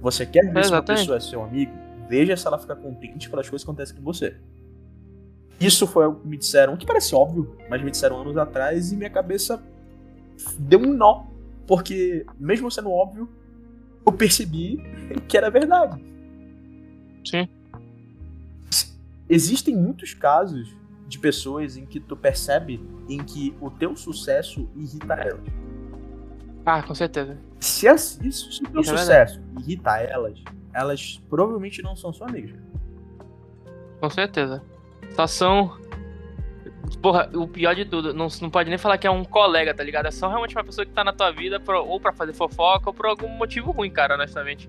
Você 0.00 0.26
quer 0.26 0.52
ver 0.52 0.60
é, 0.60 0.62
se 0.62 0.70
uma 0.70 0.82
pessoa 0.82 1.16
é 1.16 1.20
seu 1.20 1.42
amigo? 1.42 1.72
Veja 2.08 2.36
se 2.36 2.46
ela 2.46 2.58
fica 2.58 2.76
contente 2.76 3.28
pelas 3.30 3.48
coisas 3.48 3.64
que 3.64 3.70
acontecem 3.70 3.96
com 3.96 4.02
você. 4.02 4.36
Isso 5.60 5.86
foi 5.86 6.06
o 6.06 6.16
que 6.16 6.26
me 6.26 6.36
disseram, 6.36 6.76
que 6.76 6.84
parece 6.84 7.14
óbvio, 7.14 7.56
mas 7.70 7.82
me 7.82 7.90
disseram 7.90 8.20
anos 8.20 8.36
atrás 8.36 8.92
e 8.92 8.96
minha 8.96 9.10
cabeça 9.10 9.62
deu 10.58 10.80
um 10.80 10.92
nó. 10.92 11.26
Porque, 11.66 12.26
mesmo 12.38 12.70
sendo 12.70 12.90
óbvio, 12.90 13.28
eu 14.06 14.12
percebi 14.12 14.78
que 15.26 15.36
era 15.36 15.50
verdade. 15.50 15.98
Sim. 17.24 17.48
Existem 19.28 19.74
muitos 19.74 20.12
casos 20.12 20.76
de 21.14 21.20
pessoas 21.20 21.76
em 21.76 21.86
que 21.86 21.98
tu 22.00 22.16
percebe 22.16 22.84
em 23.08 23.22
que 23.22 23.56
o 23.60 23.70
teu 23.70 23.96
sucesso 23.96 24.68
irrita 24.76 25.14
elas. 25.14 25.40
Ah, 26.66 26.82
com 26.82 26.94
certeza. 26.94 27.38
Se, 27.60 27.86
isso, 27.88 28.52
se 28.52 28.62
o 28.62 28.68
teu 28.68 28.80
Isso 28.80 28.94
é 28.94 28.98
sucesso 28.98 29.40
irrita 29.58 29.98
elas, 29.98 30.42
elas 30.72 31.22
provavelmente 31.30 31.82
não 31.82 31.94
são 31.94 32.12
sua 32.12 32.28
amiga. 32.28 32.58
Com 34.00 34.10
certeza. 34.10 34.62
Só 35.10 35.26
são. 35.26 35.78
Porra, 37.00 37.30
o 37.34 37.46
pior 37.48 37.74
de 37.74 37.84
tudo, 37.84 38.12
não, 38.12 38.28
não 38.42 38.50
pode 38.50 38.68
nem 38.68 38.78
falar 38.78 38.98
que 38.98 39.06
é 39.06 39.10
um 39.10 39.24
colega, 39.24 39.72
tá 39.74 39.82
ligado? 39.82 40.06
É 40.06 40.10
só 40.10 40.28
realmente 40.28 40.54
uma 40.56 40.64
pessoa 40.64 40.84
que 40.84 40.92
tá 40.92 41.02
na 41.04 41.12
tua 41.12 41.30
vida 41.30 41.58
pro- 41.60 41.84
ou 41.84 41.98
pra 42.00 42.12
fazer 42.12 42.32
fofoca 42.32 42.90
ou 42.90 42.94
por 42.94 43.06
algum 43.06 43.28
motivo 43.28 43.70
ruim, 43.70 43.90
cara, 43.90 44.14
honestamente. 44.14 44.68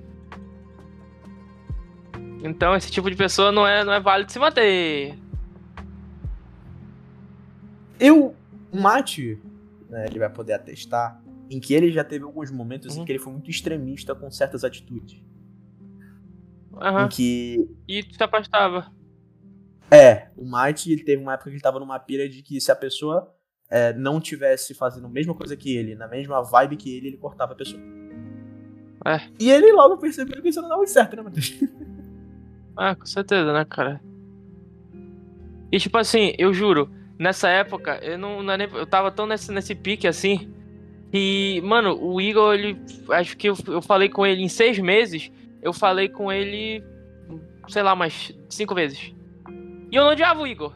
Então 2.43 2.75
esse 2.75 2.91
tipo 2.91 3.09
de 3.09 3.15
pessoa 3.15 3.51
não 3.51 3.65
é, 3.67 3.83
não 3.83 3.91
é 3.93 3.99
válido 3.99 4.31
se 4.31 4.37
manter. 4.39 5.17
Eu, 7.99 8.35
o 8.71 8.79
Mate, 8.79 9.39
né, 9.89 10.05
ele 10.07 10.19
vai 10.19 10.29
poder 10.29 10.53
atestar 10.53 11.21
em 11.49 11.59
que 11.59 11.73
ele 11.73 11.91
já 11.91 12.03
teve 12.03 12.23
alguns 12.25 12.51
momentos 12.51 12.95
Uhum. 12.95 13.03
em 13.03 13.05
que 13.05 13.11
ele 13.11 13.19
foi 13.19 13.31
muito 13.33 13.49
extremista 13.49 14.15
com 14.15 14.29
certas 14.31 14.63
atitudes. 14.63 15.21
Aham. 16.81 17.05
Em 17.05 17.09
que 17.09 17.69
E 17.87 18.03
tu 18.03 18.15
se 18.15 18.23
afastava. 18.23 18.91
É, 19.89 20.29
o 20.35 20.43
Might, 20.43 20.91
ele 20.91 21.03
teve 21.03 21.21
uma 21.21 21.33
época 21.33 21.49
que 21.49 21.55
ele 21.55 21.61
tava 21.61 21.79
numa 21.79 21.99
pira 21.99 22.27
de 22.27 22.41
que 22.41 22.59
se 22.59 22.71
a 22.71 22.75
pessoa 22.75 23.31
é, 23.69 23.93
não 23.93 24.19
tivesse 24.19 24.73
fazendo 24.73 25.05
a 25.05 25.09
mesma 25.09 25.33
coisa 25.35 25.55
que 25.55 25.75
ele, 25.75 25.95
na 25.95 26.07
mesma 26.07 26.41
vibe 26.41 26.75
que 26.75 26.97
ele, 26.97 27.07
ele 27.09 27.17
cortava 27.17 27.53
a 27.53 27.55
pessoa. 27.55 27.81
É. 29.05 29.21
E 29.39 29.51
ele 29.51 29.71
logo 29.71 29.97
percebeu 29.97 30.41
que 30.41 30.49
isso 30.49 30.61
não 30.61 30.69
dava 30.69 30.85
certo, 30.87 31.15
né, 31.15 31.21
Matheus? 31.21 31.59
Ah, 32.75 32.95
com 32.95 33.05
certeza, 33.05 33.53
né, 33.53 33.63
cara? 33.63 34.01
E 35.71 35.79
tipo 35.79 35.97
assim, 35.97 36.33
eu 36.37 36.51
juro, 36.53 36.89
nessa 37.17 37.49
época, 37.49 37.99
eu 38.01 38.17
não, 38.17 38.43
não 38.43 38.53
é 38.53 38.57
nem- 38.57 38.69
eu 38.73 38.85
tava 38.85 39.11
tão 39.11 39.25
nesse, 39.25 39.51
nesse 39.51 39.73
pique 39.75 40.07
assim. 40.07 40.49
E, 41.13 41.61
mano, 41.63 41.97
o 42.01 42.19
Igor, 42.19 42.53
ele. 42.53 42.77
Acho 43.09 43.37
que 43.37 43.47
eu, 43.49 43.55
eu 43.67 43.81
falei 43.81 44.09
com 44.09 44.25
ele 44.25 44.41
em 44.41 44.49
seis 44.49 44.77
meses. 44.79 45.31
Eu 45.61 45.71
falei 45.73 46.09
com 46.09 46.31
ele, 46.31 46.83
sei 47.69 47.81
lá, 47.81 47.93
umas 47.93 48.33
cinco 48.49 48.75
vezes. 48.75 49.13
E 49.91 49.95
eu 49.95 50.03
não 50.03 50.11
odiava 50.11 50.41
o 50.41 50.47
Igor. 50.47 50.73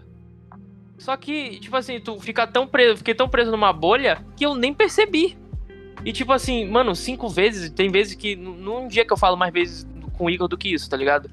Só 0.98 1.16
que, 1.16 1.60
tipo 1.60 1.76
assim, 1.76 2.00
tu 2.00 2.20
fica 2.20 2.46
tão 2.46 2.68
preso, 2.68 2.98
fiquei 2.98 3.14
tão 3.16 3.30
preso 3.30 3.52
numa 3.52 3.72
bolha 3.72 4.26
que 4.36 4.46
eu 4.46 4.56
nem 4.56 4.74
percebi. 4.74 5.38
E 6.06 6.14
tipo 6.14 6.32
assim, 6.32 6.66
mano, 6.66 6.96
cinco 6.96 7.28
vezes, 7.28 7.70
tem 7.70 7.90
vezes 7.90 8.16
que. 8.16 8.36
Num 8.36 8.88
dia 8.88 9.06
que 9.06 9.12
eu 9.12 9.18
falo 9.18 9.36
mais 9.36 9.52
vezes 9.54 9.88
com 10.18 10.26
o 10.26 10.30
Igor 10.30 10.48
do 10.48 10.58
que 10.58 10.74
isso, 10.74 10.90
tá 10.90 10.96
ligado? 10.98 11.30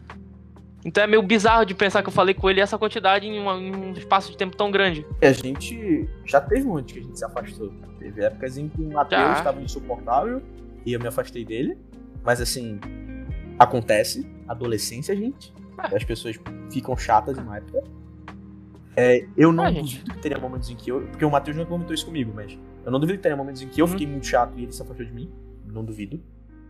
Então 0.85 1.03
é 1.03 1.07
meio 1.07 1.23
bizarro 1.23 1.65
de 1.65 1.75
pensar 1.75 2.03
que 2.03 2.09
eu 2.09 2.13
falei 2.13 2.33
com 2.35 2.49
ele 2.49 2.61
essa 2.61 2.79
quantidade 2.79 3.27
em, 3.27 3.41
uma- 3.41 3.55
em 3.57 3.75
um 3.75 3.93
espaço 3.93 4.31
de 4.31 4.37
tempo 4.37 4.57
tão 4.57 4.71
grande. 4.71 5.05
E 5.21 5.27
a 5.27 5.33
gente 5.33 6.09
já 6.25 6.41
teve 6.41 6.65
momentos 6.65 6.93
que 6.93 7.01
a 7.01 7.03
gente 7.03 7.19
se 7.19 7.25
afastou. 7.25 7.73
Teve 7.99 8.23
épocas 8.23 8.57
em 8.57 8.69
que 8.69 8.81
o 8.83 8.93
Matheus 8.93 9.39
estava 9.39 9.61
insuportável 9.61 10.41
e 10.85 10.93
eu 10.93 11.01
me 11.01 11.09
afastei 11.09 11.45
dele. 11.45 11.77
Mas 12.23 12.41
assim, 12.41 12.79
acontece. 13.59 14.27
Adolescência, 14.49 15.15
gente. 15.17 15.53
As 15.79 16.05
pessoas 16.05 16.39
ficam 16.71 16.97
chatas 16.97 17.37
em 17.37 17.41
uma 17.41 17.57
época. 17.57 17.83
É, 18.97 19.27
eu 19.37 19.53
não 19.53 19.65
Ah, 19.65 19.71
duvido 19.71 20.11
que 20.13 20.19
teria 20.19 20.39
momentos 20.39 20.71
em 20.71 20.77
que 20.77 20.91
eu. 20.91 21.03
Porque 21.03 21.25
o 21.25 21.31
Matheus 21.31 21.57
não 21.57 21.67
comentou 21.67 21.93
isso 21.95 22.07
comigo, 22.07 22.33
mas 22.35 22.57
eu 22.85 22.93
não 22.93 23.01
duvido 23.01 23.19
que 23.19 23.23
teria 23.25 23.37
momentos 23.37 23.61
em 23.61 23.69
que 23.69 23.81
eu 23.81 23.87
Uhum. 23.87 23.91
fiquei 23.93 24.07
muito 24.07 24.27
chato 24.27 24.53
e 24.57 24.63
ele 24.63 24.73
se 24.73 24.81
afastou 24.81 25.05
de 25.05 25.13
mim. 25.13 25.29
Não 25.67 25.85
duvido. 25.85 26.21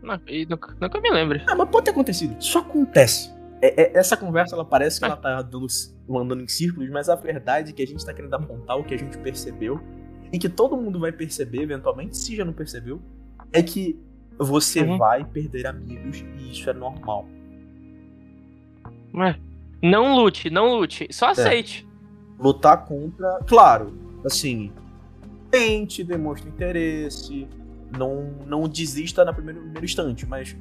Não, 0.02 0.18
nunca, 0.48 0.76
nunca 0.80 1.00
me 1.00 1.10
lembre. 1.10 1.42
Ah, 1.46 1.54
mas 1.54 1.68
pode 1.68 1.84
ter 1.84 1.90
acontecido. 1.92 2.36
Isso 2.40 2.58
acontece. 2.58 3.32
É- 3.62 3.82
é- 3.82 3.98
essa 3.98 4.16
conversa, 4.16 4.54
ela 4.54 4.64
parece 4.64 4.98
que 4.98 5.04
Ah. 5.06 5.08
ela 5.08 5.16
tá 5.16 5.42
dando, 5.42 5.66
andando 6.10 6.42
em 6.42 6.48
círculos, 6.48 6.88
mas 6.90 7.08
a 7.08 7.14
verdade 7.14 7.70
é 7.70 7.72
que 7.72 7.82
a 7.82 7.86
gente 7.86 8.04
tá 8.04 8.12
querendo 8.12 8.34
apontar 8.34 8.78
o 8.78 8.84
que 8.84 8.94
a 8.94 8.98
gente 8.98 9.16
percebeu 9.18 9.80
e 10.32 10.38
que 10.38 10.48
todo 10.48 10.76
mundo 10.76 10.98
vai 11.00 11.10
perceber, 11.12 11.62
eventualmente, 11.62 12.16
se 12.16 12.36
já 12.36 12.44
não 12.44 12.52
percebeu, 12.52 13.00
é 13.52 13.62
que 13.62 13.98
você 14.38 14.82
Uhum. 14.82 14.98
vai 14.98 15.24
perder 15.24 15.66
amigos 15.66 16.18
e 16.38 16.50
isso 16.50 16.68
é 16.68 16.74
normal. 16.74 17.26
É. 19.14 19.34
Não 19.82 20.14
lute, 20.16 20.50
não 20.50 20.74
lute. 20.74 21.06
Só 21.10 21.30
aceite. 21.30 21.86
Lutar 22.38 22.84
contra, 22.84 23.40
claro, 23.46 23.96
assim, 24.24 24.70
tente, 25.50 26.04
demonstre 26.04 26.48
interesse, 26.50 27.48
não, 27.96 28.30
não 28.46 28.68
desista 28.68 29.24
na 29.24 29.32
primeiro, 29.32 29.58
no 29.60 29.64
primeiro 29.66 29.84
instante, 29.86 30.26
mas 30.26 30.54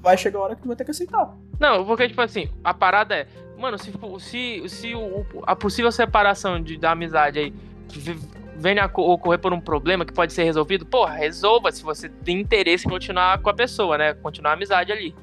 vai 0.00 0.16
chegar 0.16 0.38
a 0.38 0.42
hora 0.42 0.54
que 0.56 0.62
tu 0.62 0.68
vai 0.68 0.76
ter 0.76 0.84
que 0.84 0.90
aceitar. 0.92 1.36
Não, 1.60 1.84
porque, 1.84 2.08
tipo 2.08 2.20
assim, 2.20 2.48
a 2.62 2.72
parada 2.74 3.14
é. 3.14 3.26
Mano, 3.58 3.78
se, 3.78 3.92
se, 4.18 4.68
se 4.68 4.94
o- 4.94 5.24
a 5.46 5.54
possível 5.54 5.90
separação 5.92 6.60
de, 6.60 6.76
da 6.76 6.90
amizade 6.90 7.38
aí 7.38 7.54
v- 7.88 8.18
venha 8.56 8.84
a 8.84 8.88
co- 8.88 9.12
ocorrer 9.12 9.38
por 9.38 9.52
um 9.52 9.60
problema 9.60 10.04
que 10.04 10.12
pode 10.12 10.32
ser 10.32 10.42
resolvido, 10.44 10.84
porra, 10.84 11.14
resolva 11.14 11.70
se 11.70 11.82
você 11.82 12.08
tem 12.08 12.40
interesse 12.40 12.86
em 12.86 12.90
continuar 12.90 13.38
com 13.40 13.48
a 13.48 13.54
pessoa, 13.54 13.96
né? 13.96 14.12
Continuar 14.14 14.50
a 14.50 14.54
amizade 14.54 14.90
ali. 14.92 15.14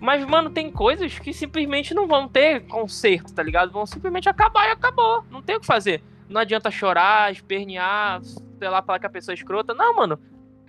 Mas, 0.00 0.24
mano, 0.24 0.50
tem 0.50 0.70
coisas 0.72 1.18
que 1.18 1.32
simplesmente 1.32 1.92
não 1.94 2.06
vão 2.08 2.26
ter 2.26 2.62
conserto, 2.66 3.32
tá 3.34 3.42
ligado? 3.42 3.70
Vão 3.70 3.84
simplesmente 3.86 4.28
acabar 4.28 4.66
e 4.68 4.72
acabou. 4.72 5.22
Não 5.30 5.42
tem 5.42 5.56
o 5.56 5.60
que 5.60 5.66
fazer. 5.66 6.02
Não 6.28 6.40
adianta 6.40 6.70
chorar, 6.70 7.30
espernear, 7.30 8.20
sei 8.22 8.68
lá, 8.68 8.82
falar 8.82 8.98
que 8.98 9.06
a 9.06 9.10
pessoa 9.10 9.34
é 9.34 9.36
escrota. 9.36 9.74
Não, 9.74 9.94
mano. 9.94 10.18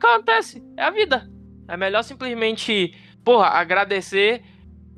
Acontece. 0.01 0.61
É 0.75 0.83
a 0.83 0.89
vida. 0.91 1.29
É 1.67 1.77
melhor 1.77 2.03
simplesmente, 2.03 2.93
porra, 3.23 3.47
agradecer. 3.47 4.43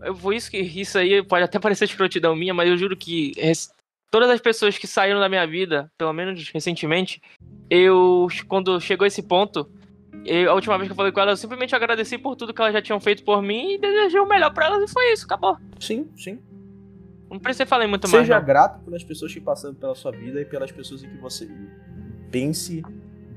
Eu 0.03 0.13
vou 0.13 0.33
isso 0.33 0.49
que 0.51 0.57
isso 0.57 0.97
aí 0.97 1.23
pode 1.23 1.43
até 1.43 1.59
parecer 1.59 1.85
escrotidão 1.85 2.35
minha, 2.35 2.53
mas 2.53 2.69
eu 2.69 2.77
juro 2.77 2.95
que 2.97 3.31
res- 3.37 3.69
todas 4.11 4.29
as 4.29 4.41
pessoas 4.41 4.77
que 4.77 4.85
saíram 4.87 5.19
da 5.19 5.29
minha 5.29 5.45
vida, 5.47 5.89
pelo 5.97 6.13
menos 6.13 6.49
recentemente, 6.49 7.21
eu 7.69 8.27
quando 8.47 8.79
chegou 8.79 9.07
esse 9.07 9.23
ponto, 9.23 9.69
eu- 10.25 10.51
a 10.51 10.53
última 10.53 10.77
vez 10.77 10.87
que 10.87 10.91
eu 10.91 10.95
falei 10.95 11.11
com 11.11 11.19
elas, 11.19 11.39
eu 11.39 11.41
simplesmente 11.41 11.75
agradeci 11.75 12.17
por 12.17 12.35
tudo 12.35 12.53
que 12.53 12.61
elas 12.61 12.73
já 12.73 12.81
tinham 12.81 12.99
feito 12.99 13.23
por 13.23 13.41
mim 13.41 13.73
e 13.73 13.77
desejei 13.77 14.19
o 14.19 14.27
melhor 14.27 14.53
pra 14.53 14.65
elas 14.67 14.89
e 14.89 14.93
foi 14.93 15.11
isso, 15.13 15.25
acabou. 15.25 15.57
Sim, 15.79 16.09
sim. 16.17 16.39
Não 17.29 17.39
precisei 17.39 17.65
falar 17.65 17.87
muito 17.87 18.07
mais. 18.07 18.25
Seja 18.27 18.39
grato 18.39 18.79
pelas 18.85 19.03
pessoas 19.03 19.33
que 19.33 19.41
passaram 19.41 19.73
pela 19.73 19.95
sua 19.95 20.11
vida 20.11 20.39
e 20.39 20.45
pelas 20.45 20.71
pessoas 20.71 21.03
em 21.03 21.09
que 21.09 21.17
você 21.17 21.49
pense, 22.29 22.83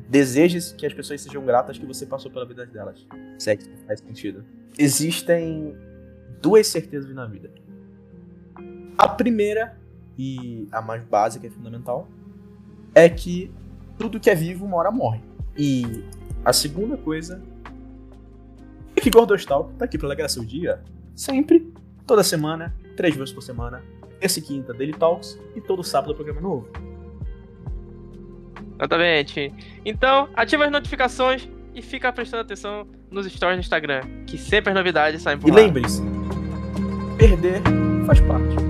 deseje 0.08 0.75
que 0.76 0.85
as 0.85 0.92
pessoas 0.92 1.20
sejam 1.23 1.44
gratas 1.46 1.78
que 1.78 1.87
você 1.87 2.04
passou 2.04 2.30
pela 2.30 2.44
vida 2.44 2.66
delas. 2.66 3.06
Isso 3.38 3.50
faz 3.87 4.00
sentido. 4.00 4.44
Existem 4.78 5.75
duas 6.47 6.69
certezas 6.69 7.12
na 7.12 7.26
vida. 7.26 7.50
A 8.97 9.09
primeira, 9.09 9.76
e 10.17 10.69
a 10.71 10.81
mais 10.81 11.03
básica 11.03 11.45
e 11.45 11.50
fundamental, 11.50 12.07
é 12.95 13.09
que 13.09 13.53
tudo 13.99 14.21
que 14.21 14.31
é 14.31 14.35
vivo 14.35 14.65
uma 14.65 14.76
hora 14.76 14.93
morre. 14.93 15.21
E 15.59 16.05
a 16.45 16.53
segunda 16.53 16.97
coisa 16.97 17.43
é 18.95 19.00
que 19.00 19.11
Gordostal 19.11 19.73
tá 19.76 19.87
aqui 19.87 19.99
pra 19.99 20.07
alegrar 20.07 20.29
seu 20.31 20.45
dia 20.45 20.81
sempre, 21.17 21.73
toda 22.07 22.23
semana, 22.23 22.73
três 22.97 23.17
vezes 23.17 23.35
por 23.35 23.43
semana, 23.43 23.83
terça 24.21 24.38
e 24.38 24.43
quinta 24.43 24.73
Daily 24.73 24.93
Talks 24.93 25.37
e 25.57 25.61
todo 25.61 25.83
sábado 25.83 26.15
programa 26.15 26.41
novo. 26.41 26.69
Exatamente. 28.76 29.53
Então, 29.85 30.29
ativa 30.37 30.65
as 30.65 30.71
notificações 30.71 31.49
e 31.75 31.83
fica 31.83 32.12
prestando 32.12 32.43
atenção 32.43 32.87
nos 33.11 33.26
stories 33.26 33.59
do 33.59 33.61
Instagram, 33.62 34.03
que 34.29 34.38
sempre 34.38 34.71
as 34.71 34.76
novidades 34.76 35.23
saem 35.23 35.38
por 35.38 35.49
E 35.49 35.50
lá. 35.50 35.57
lembre-se, 35.57 36.03
perder 37.37 37.62
faz 38.07 38.21
parte. 38.21 38.65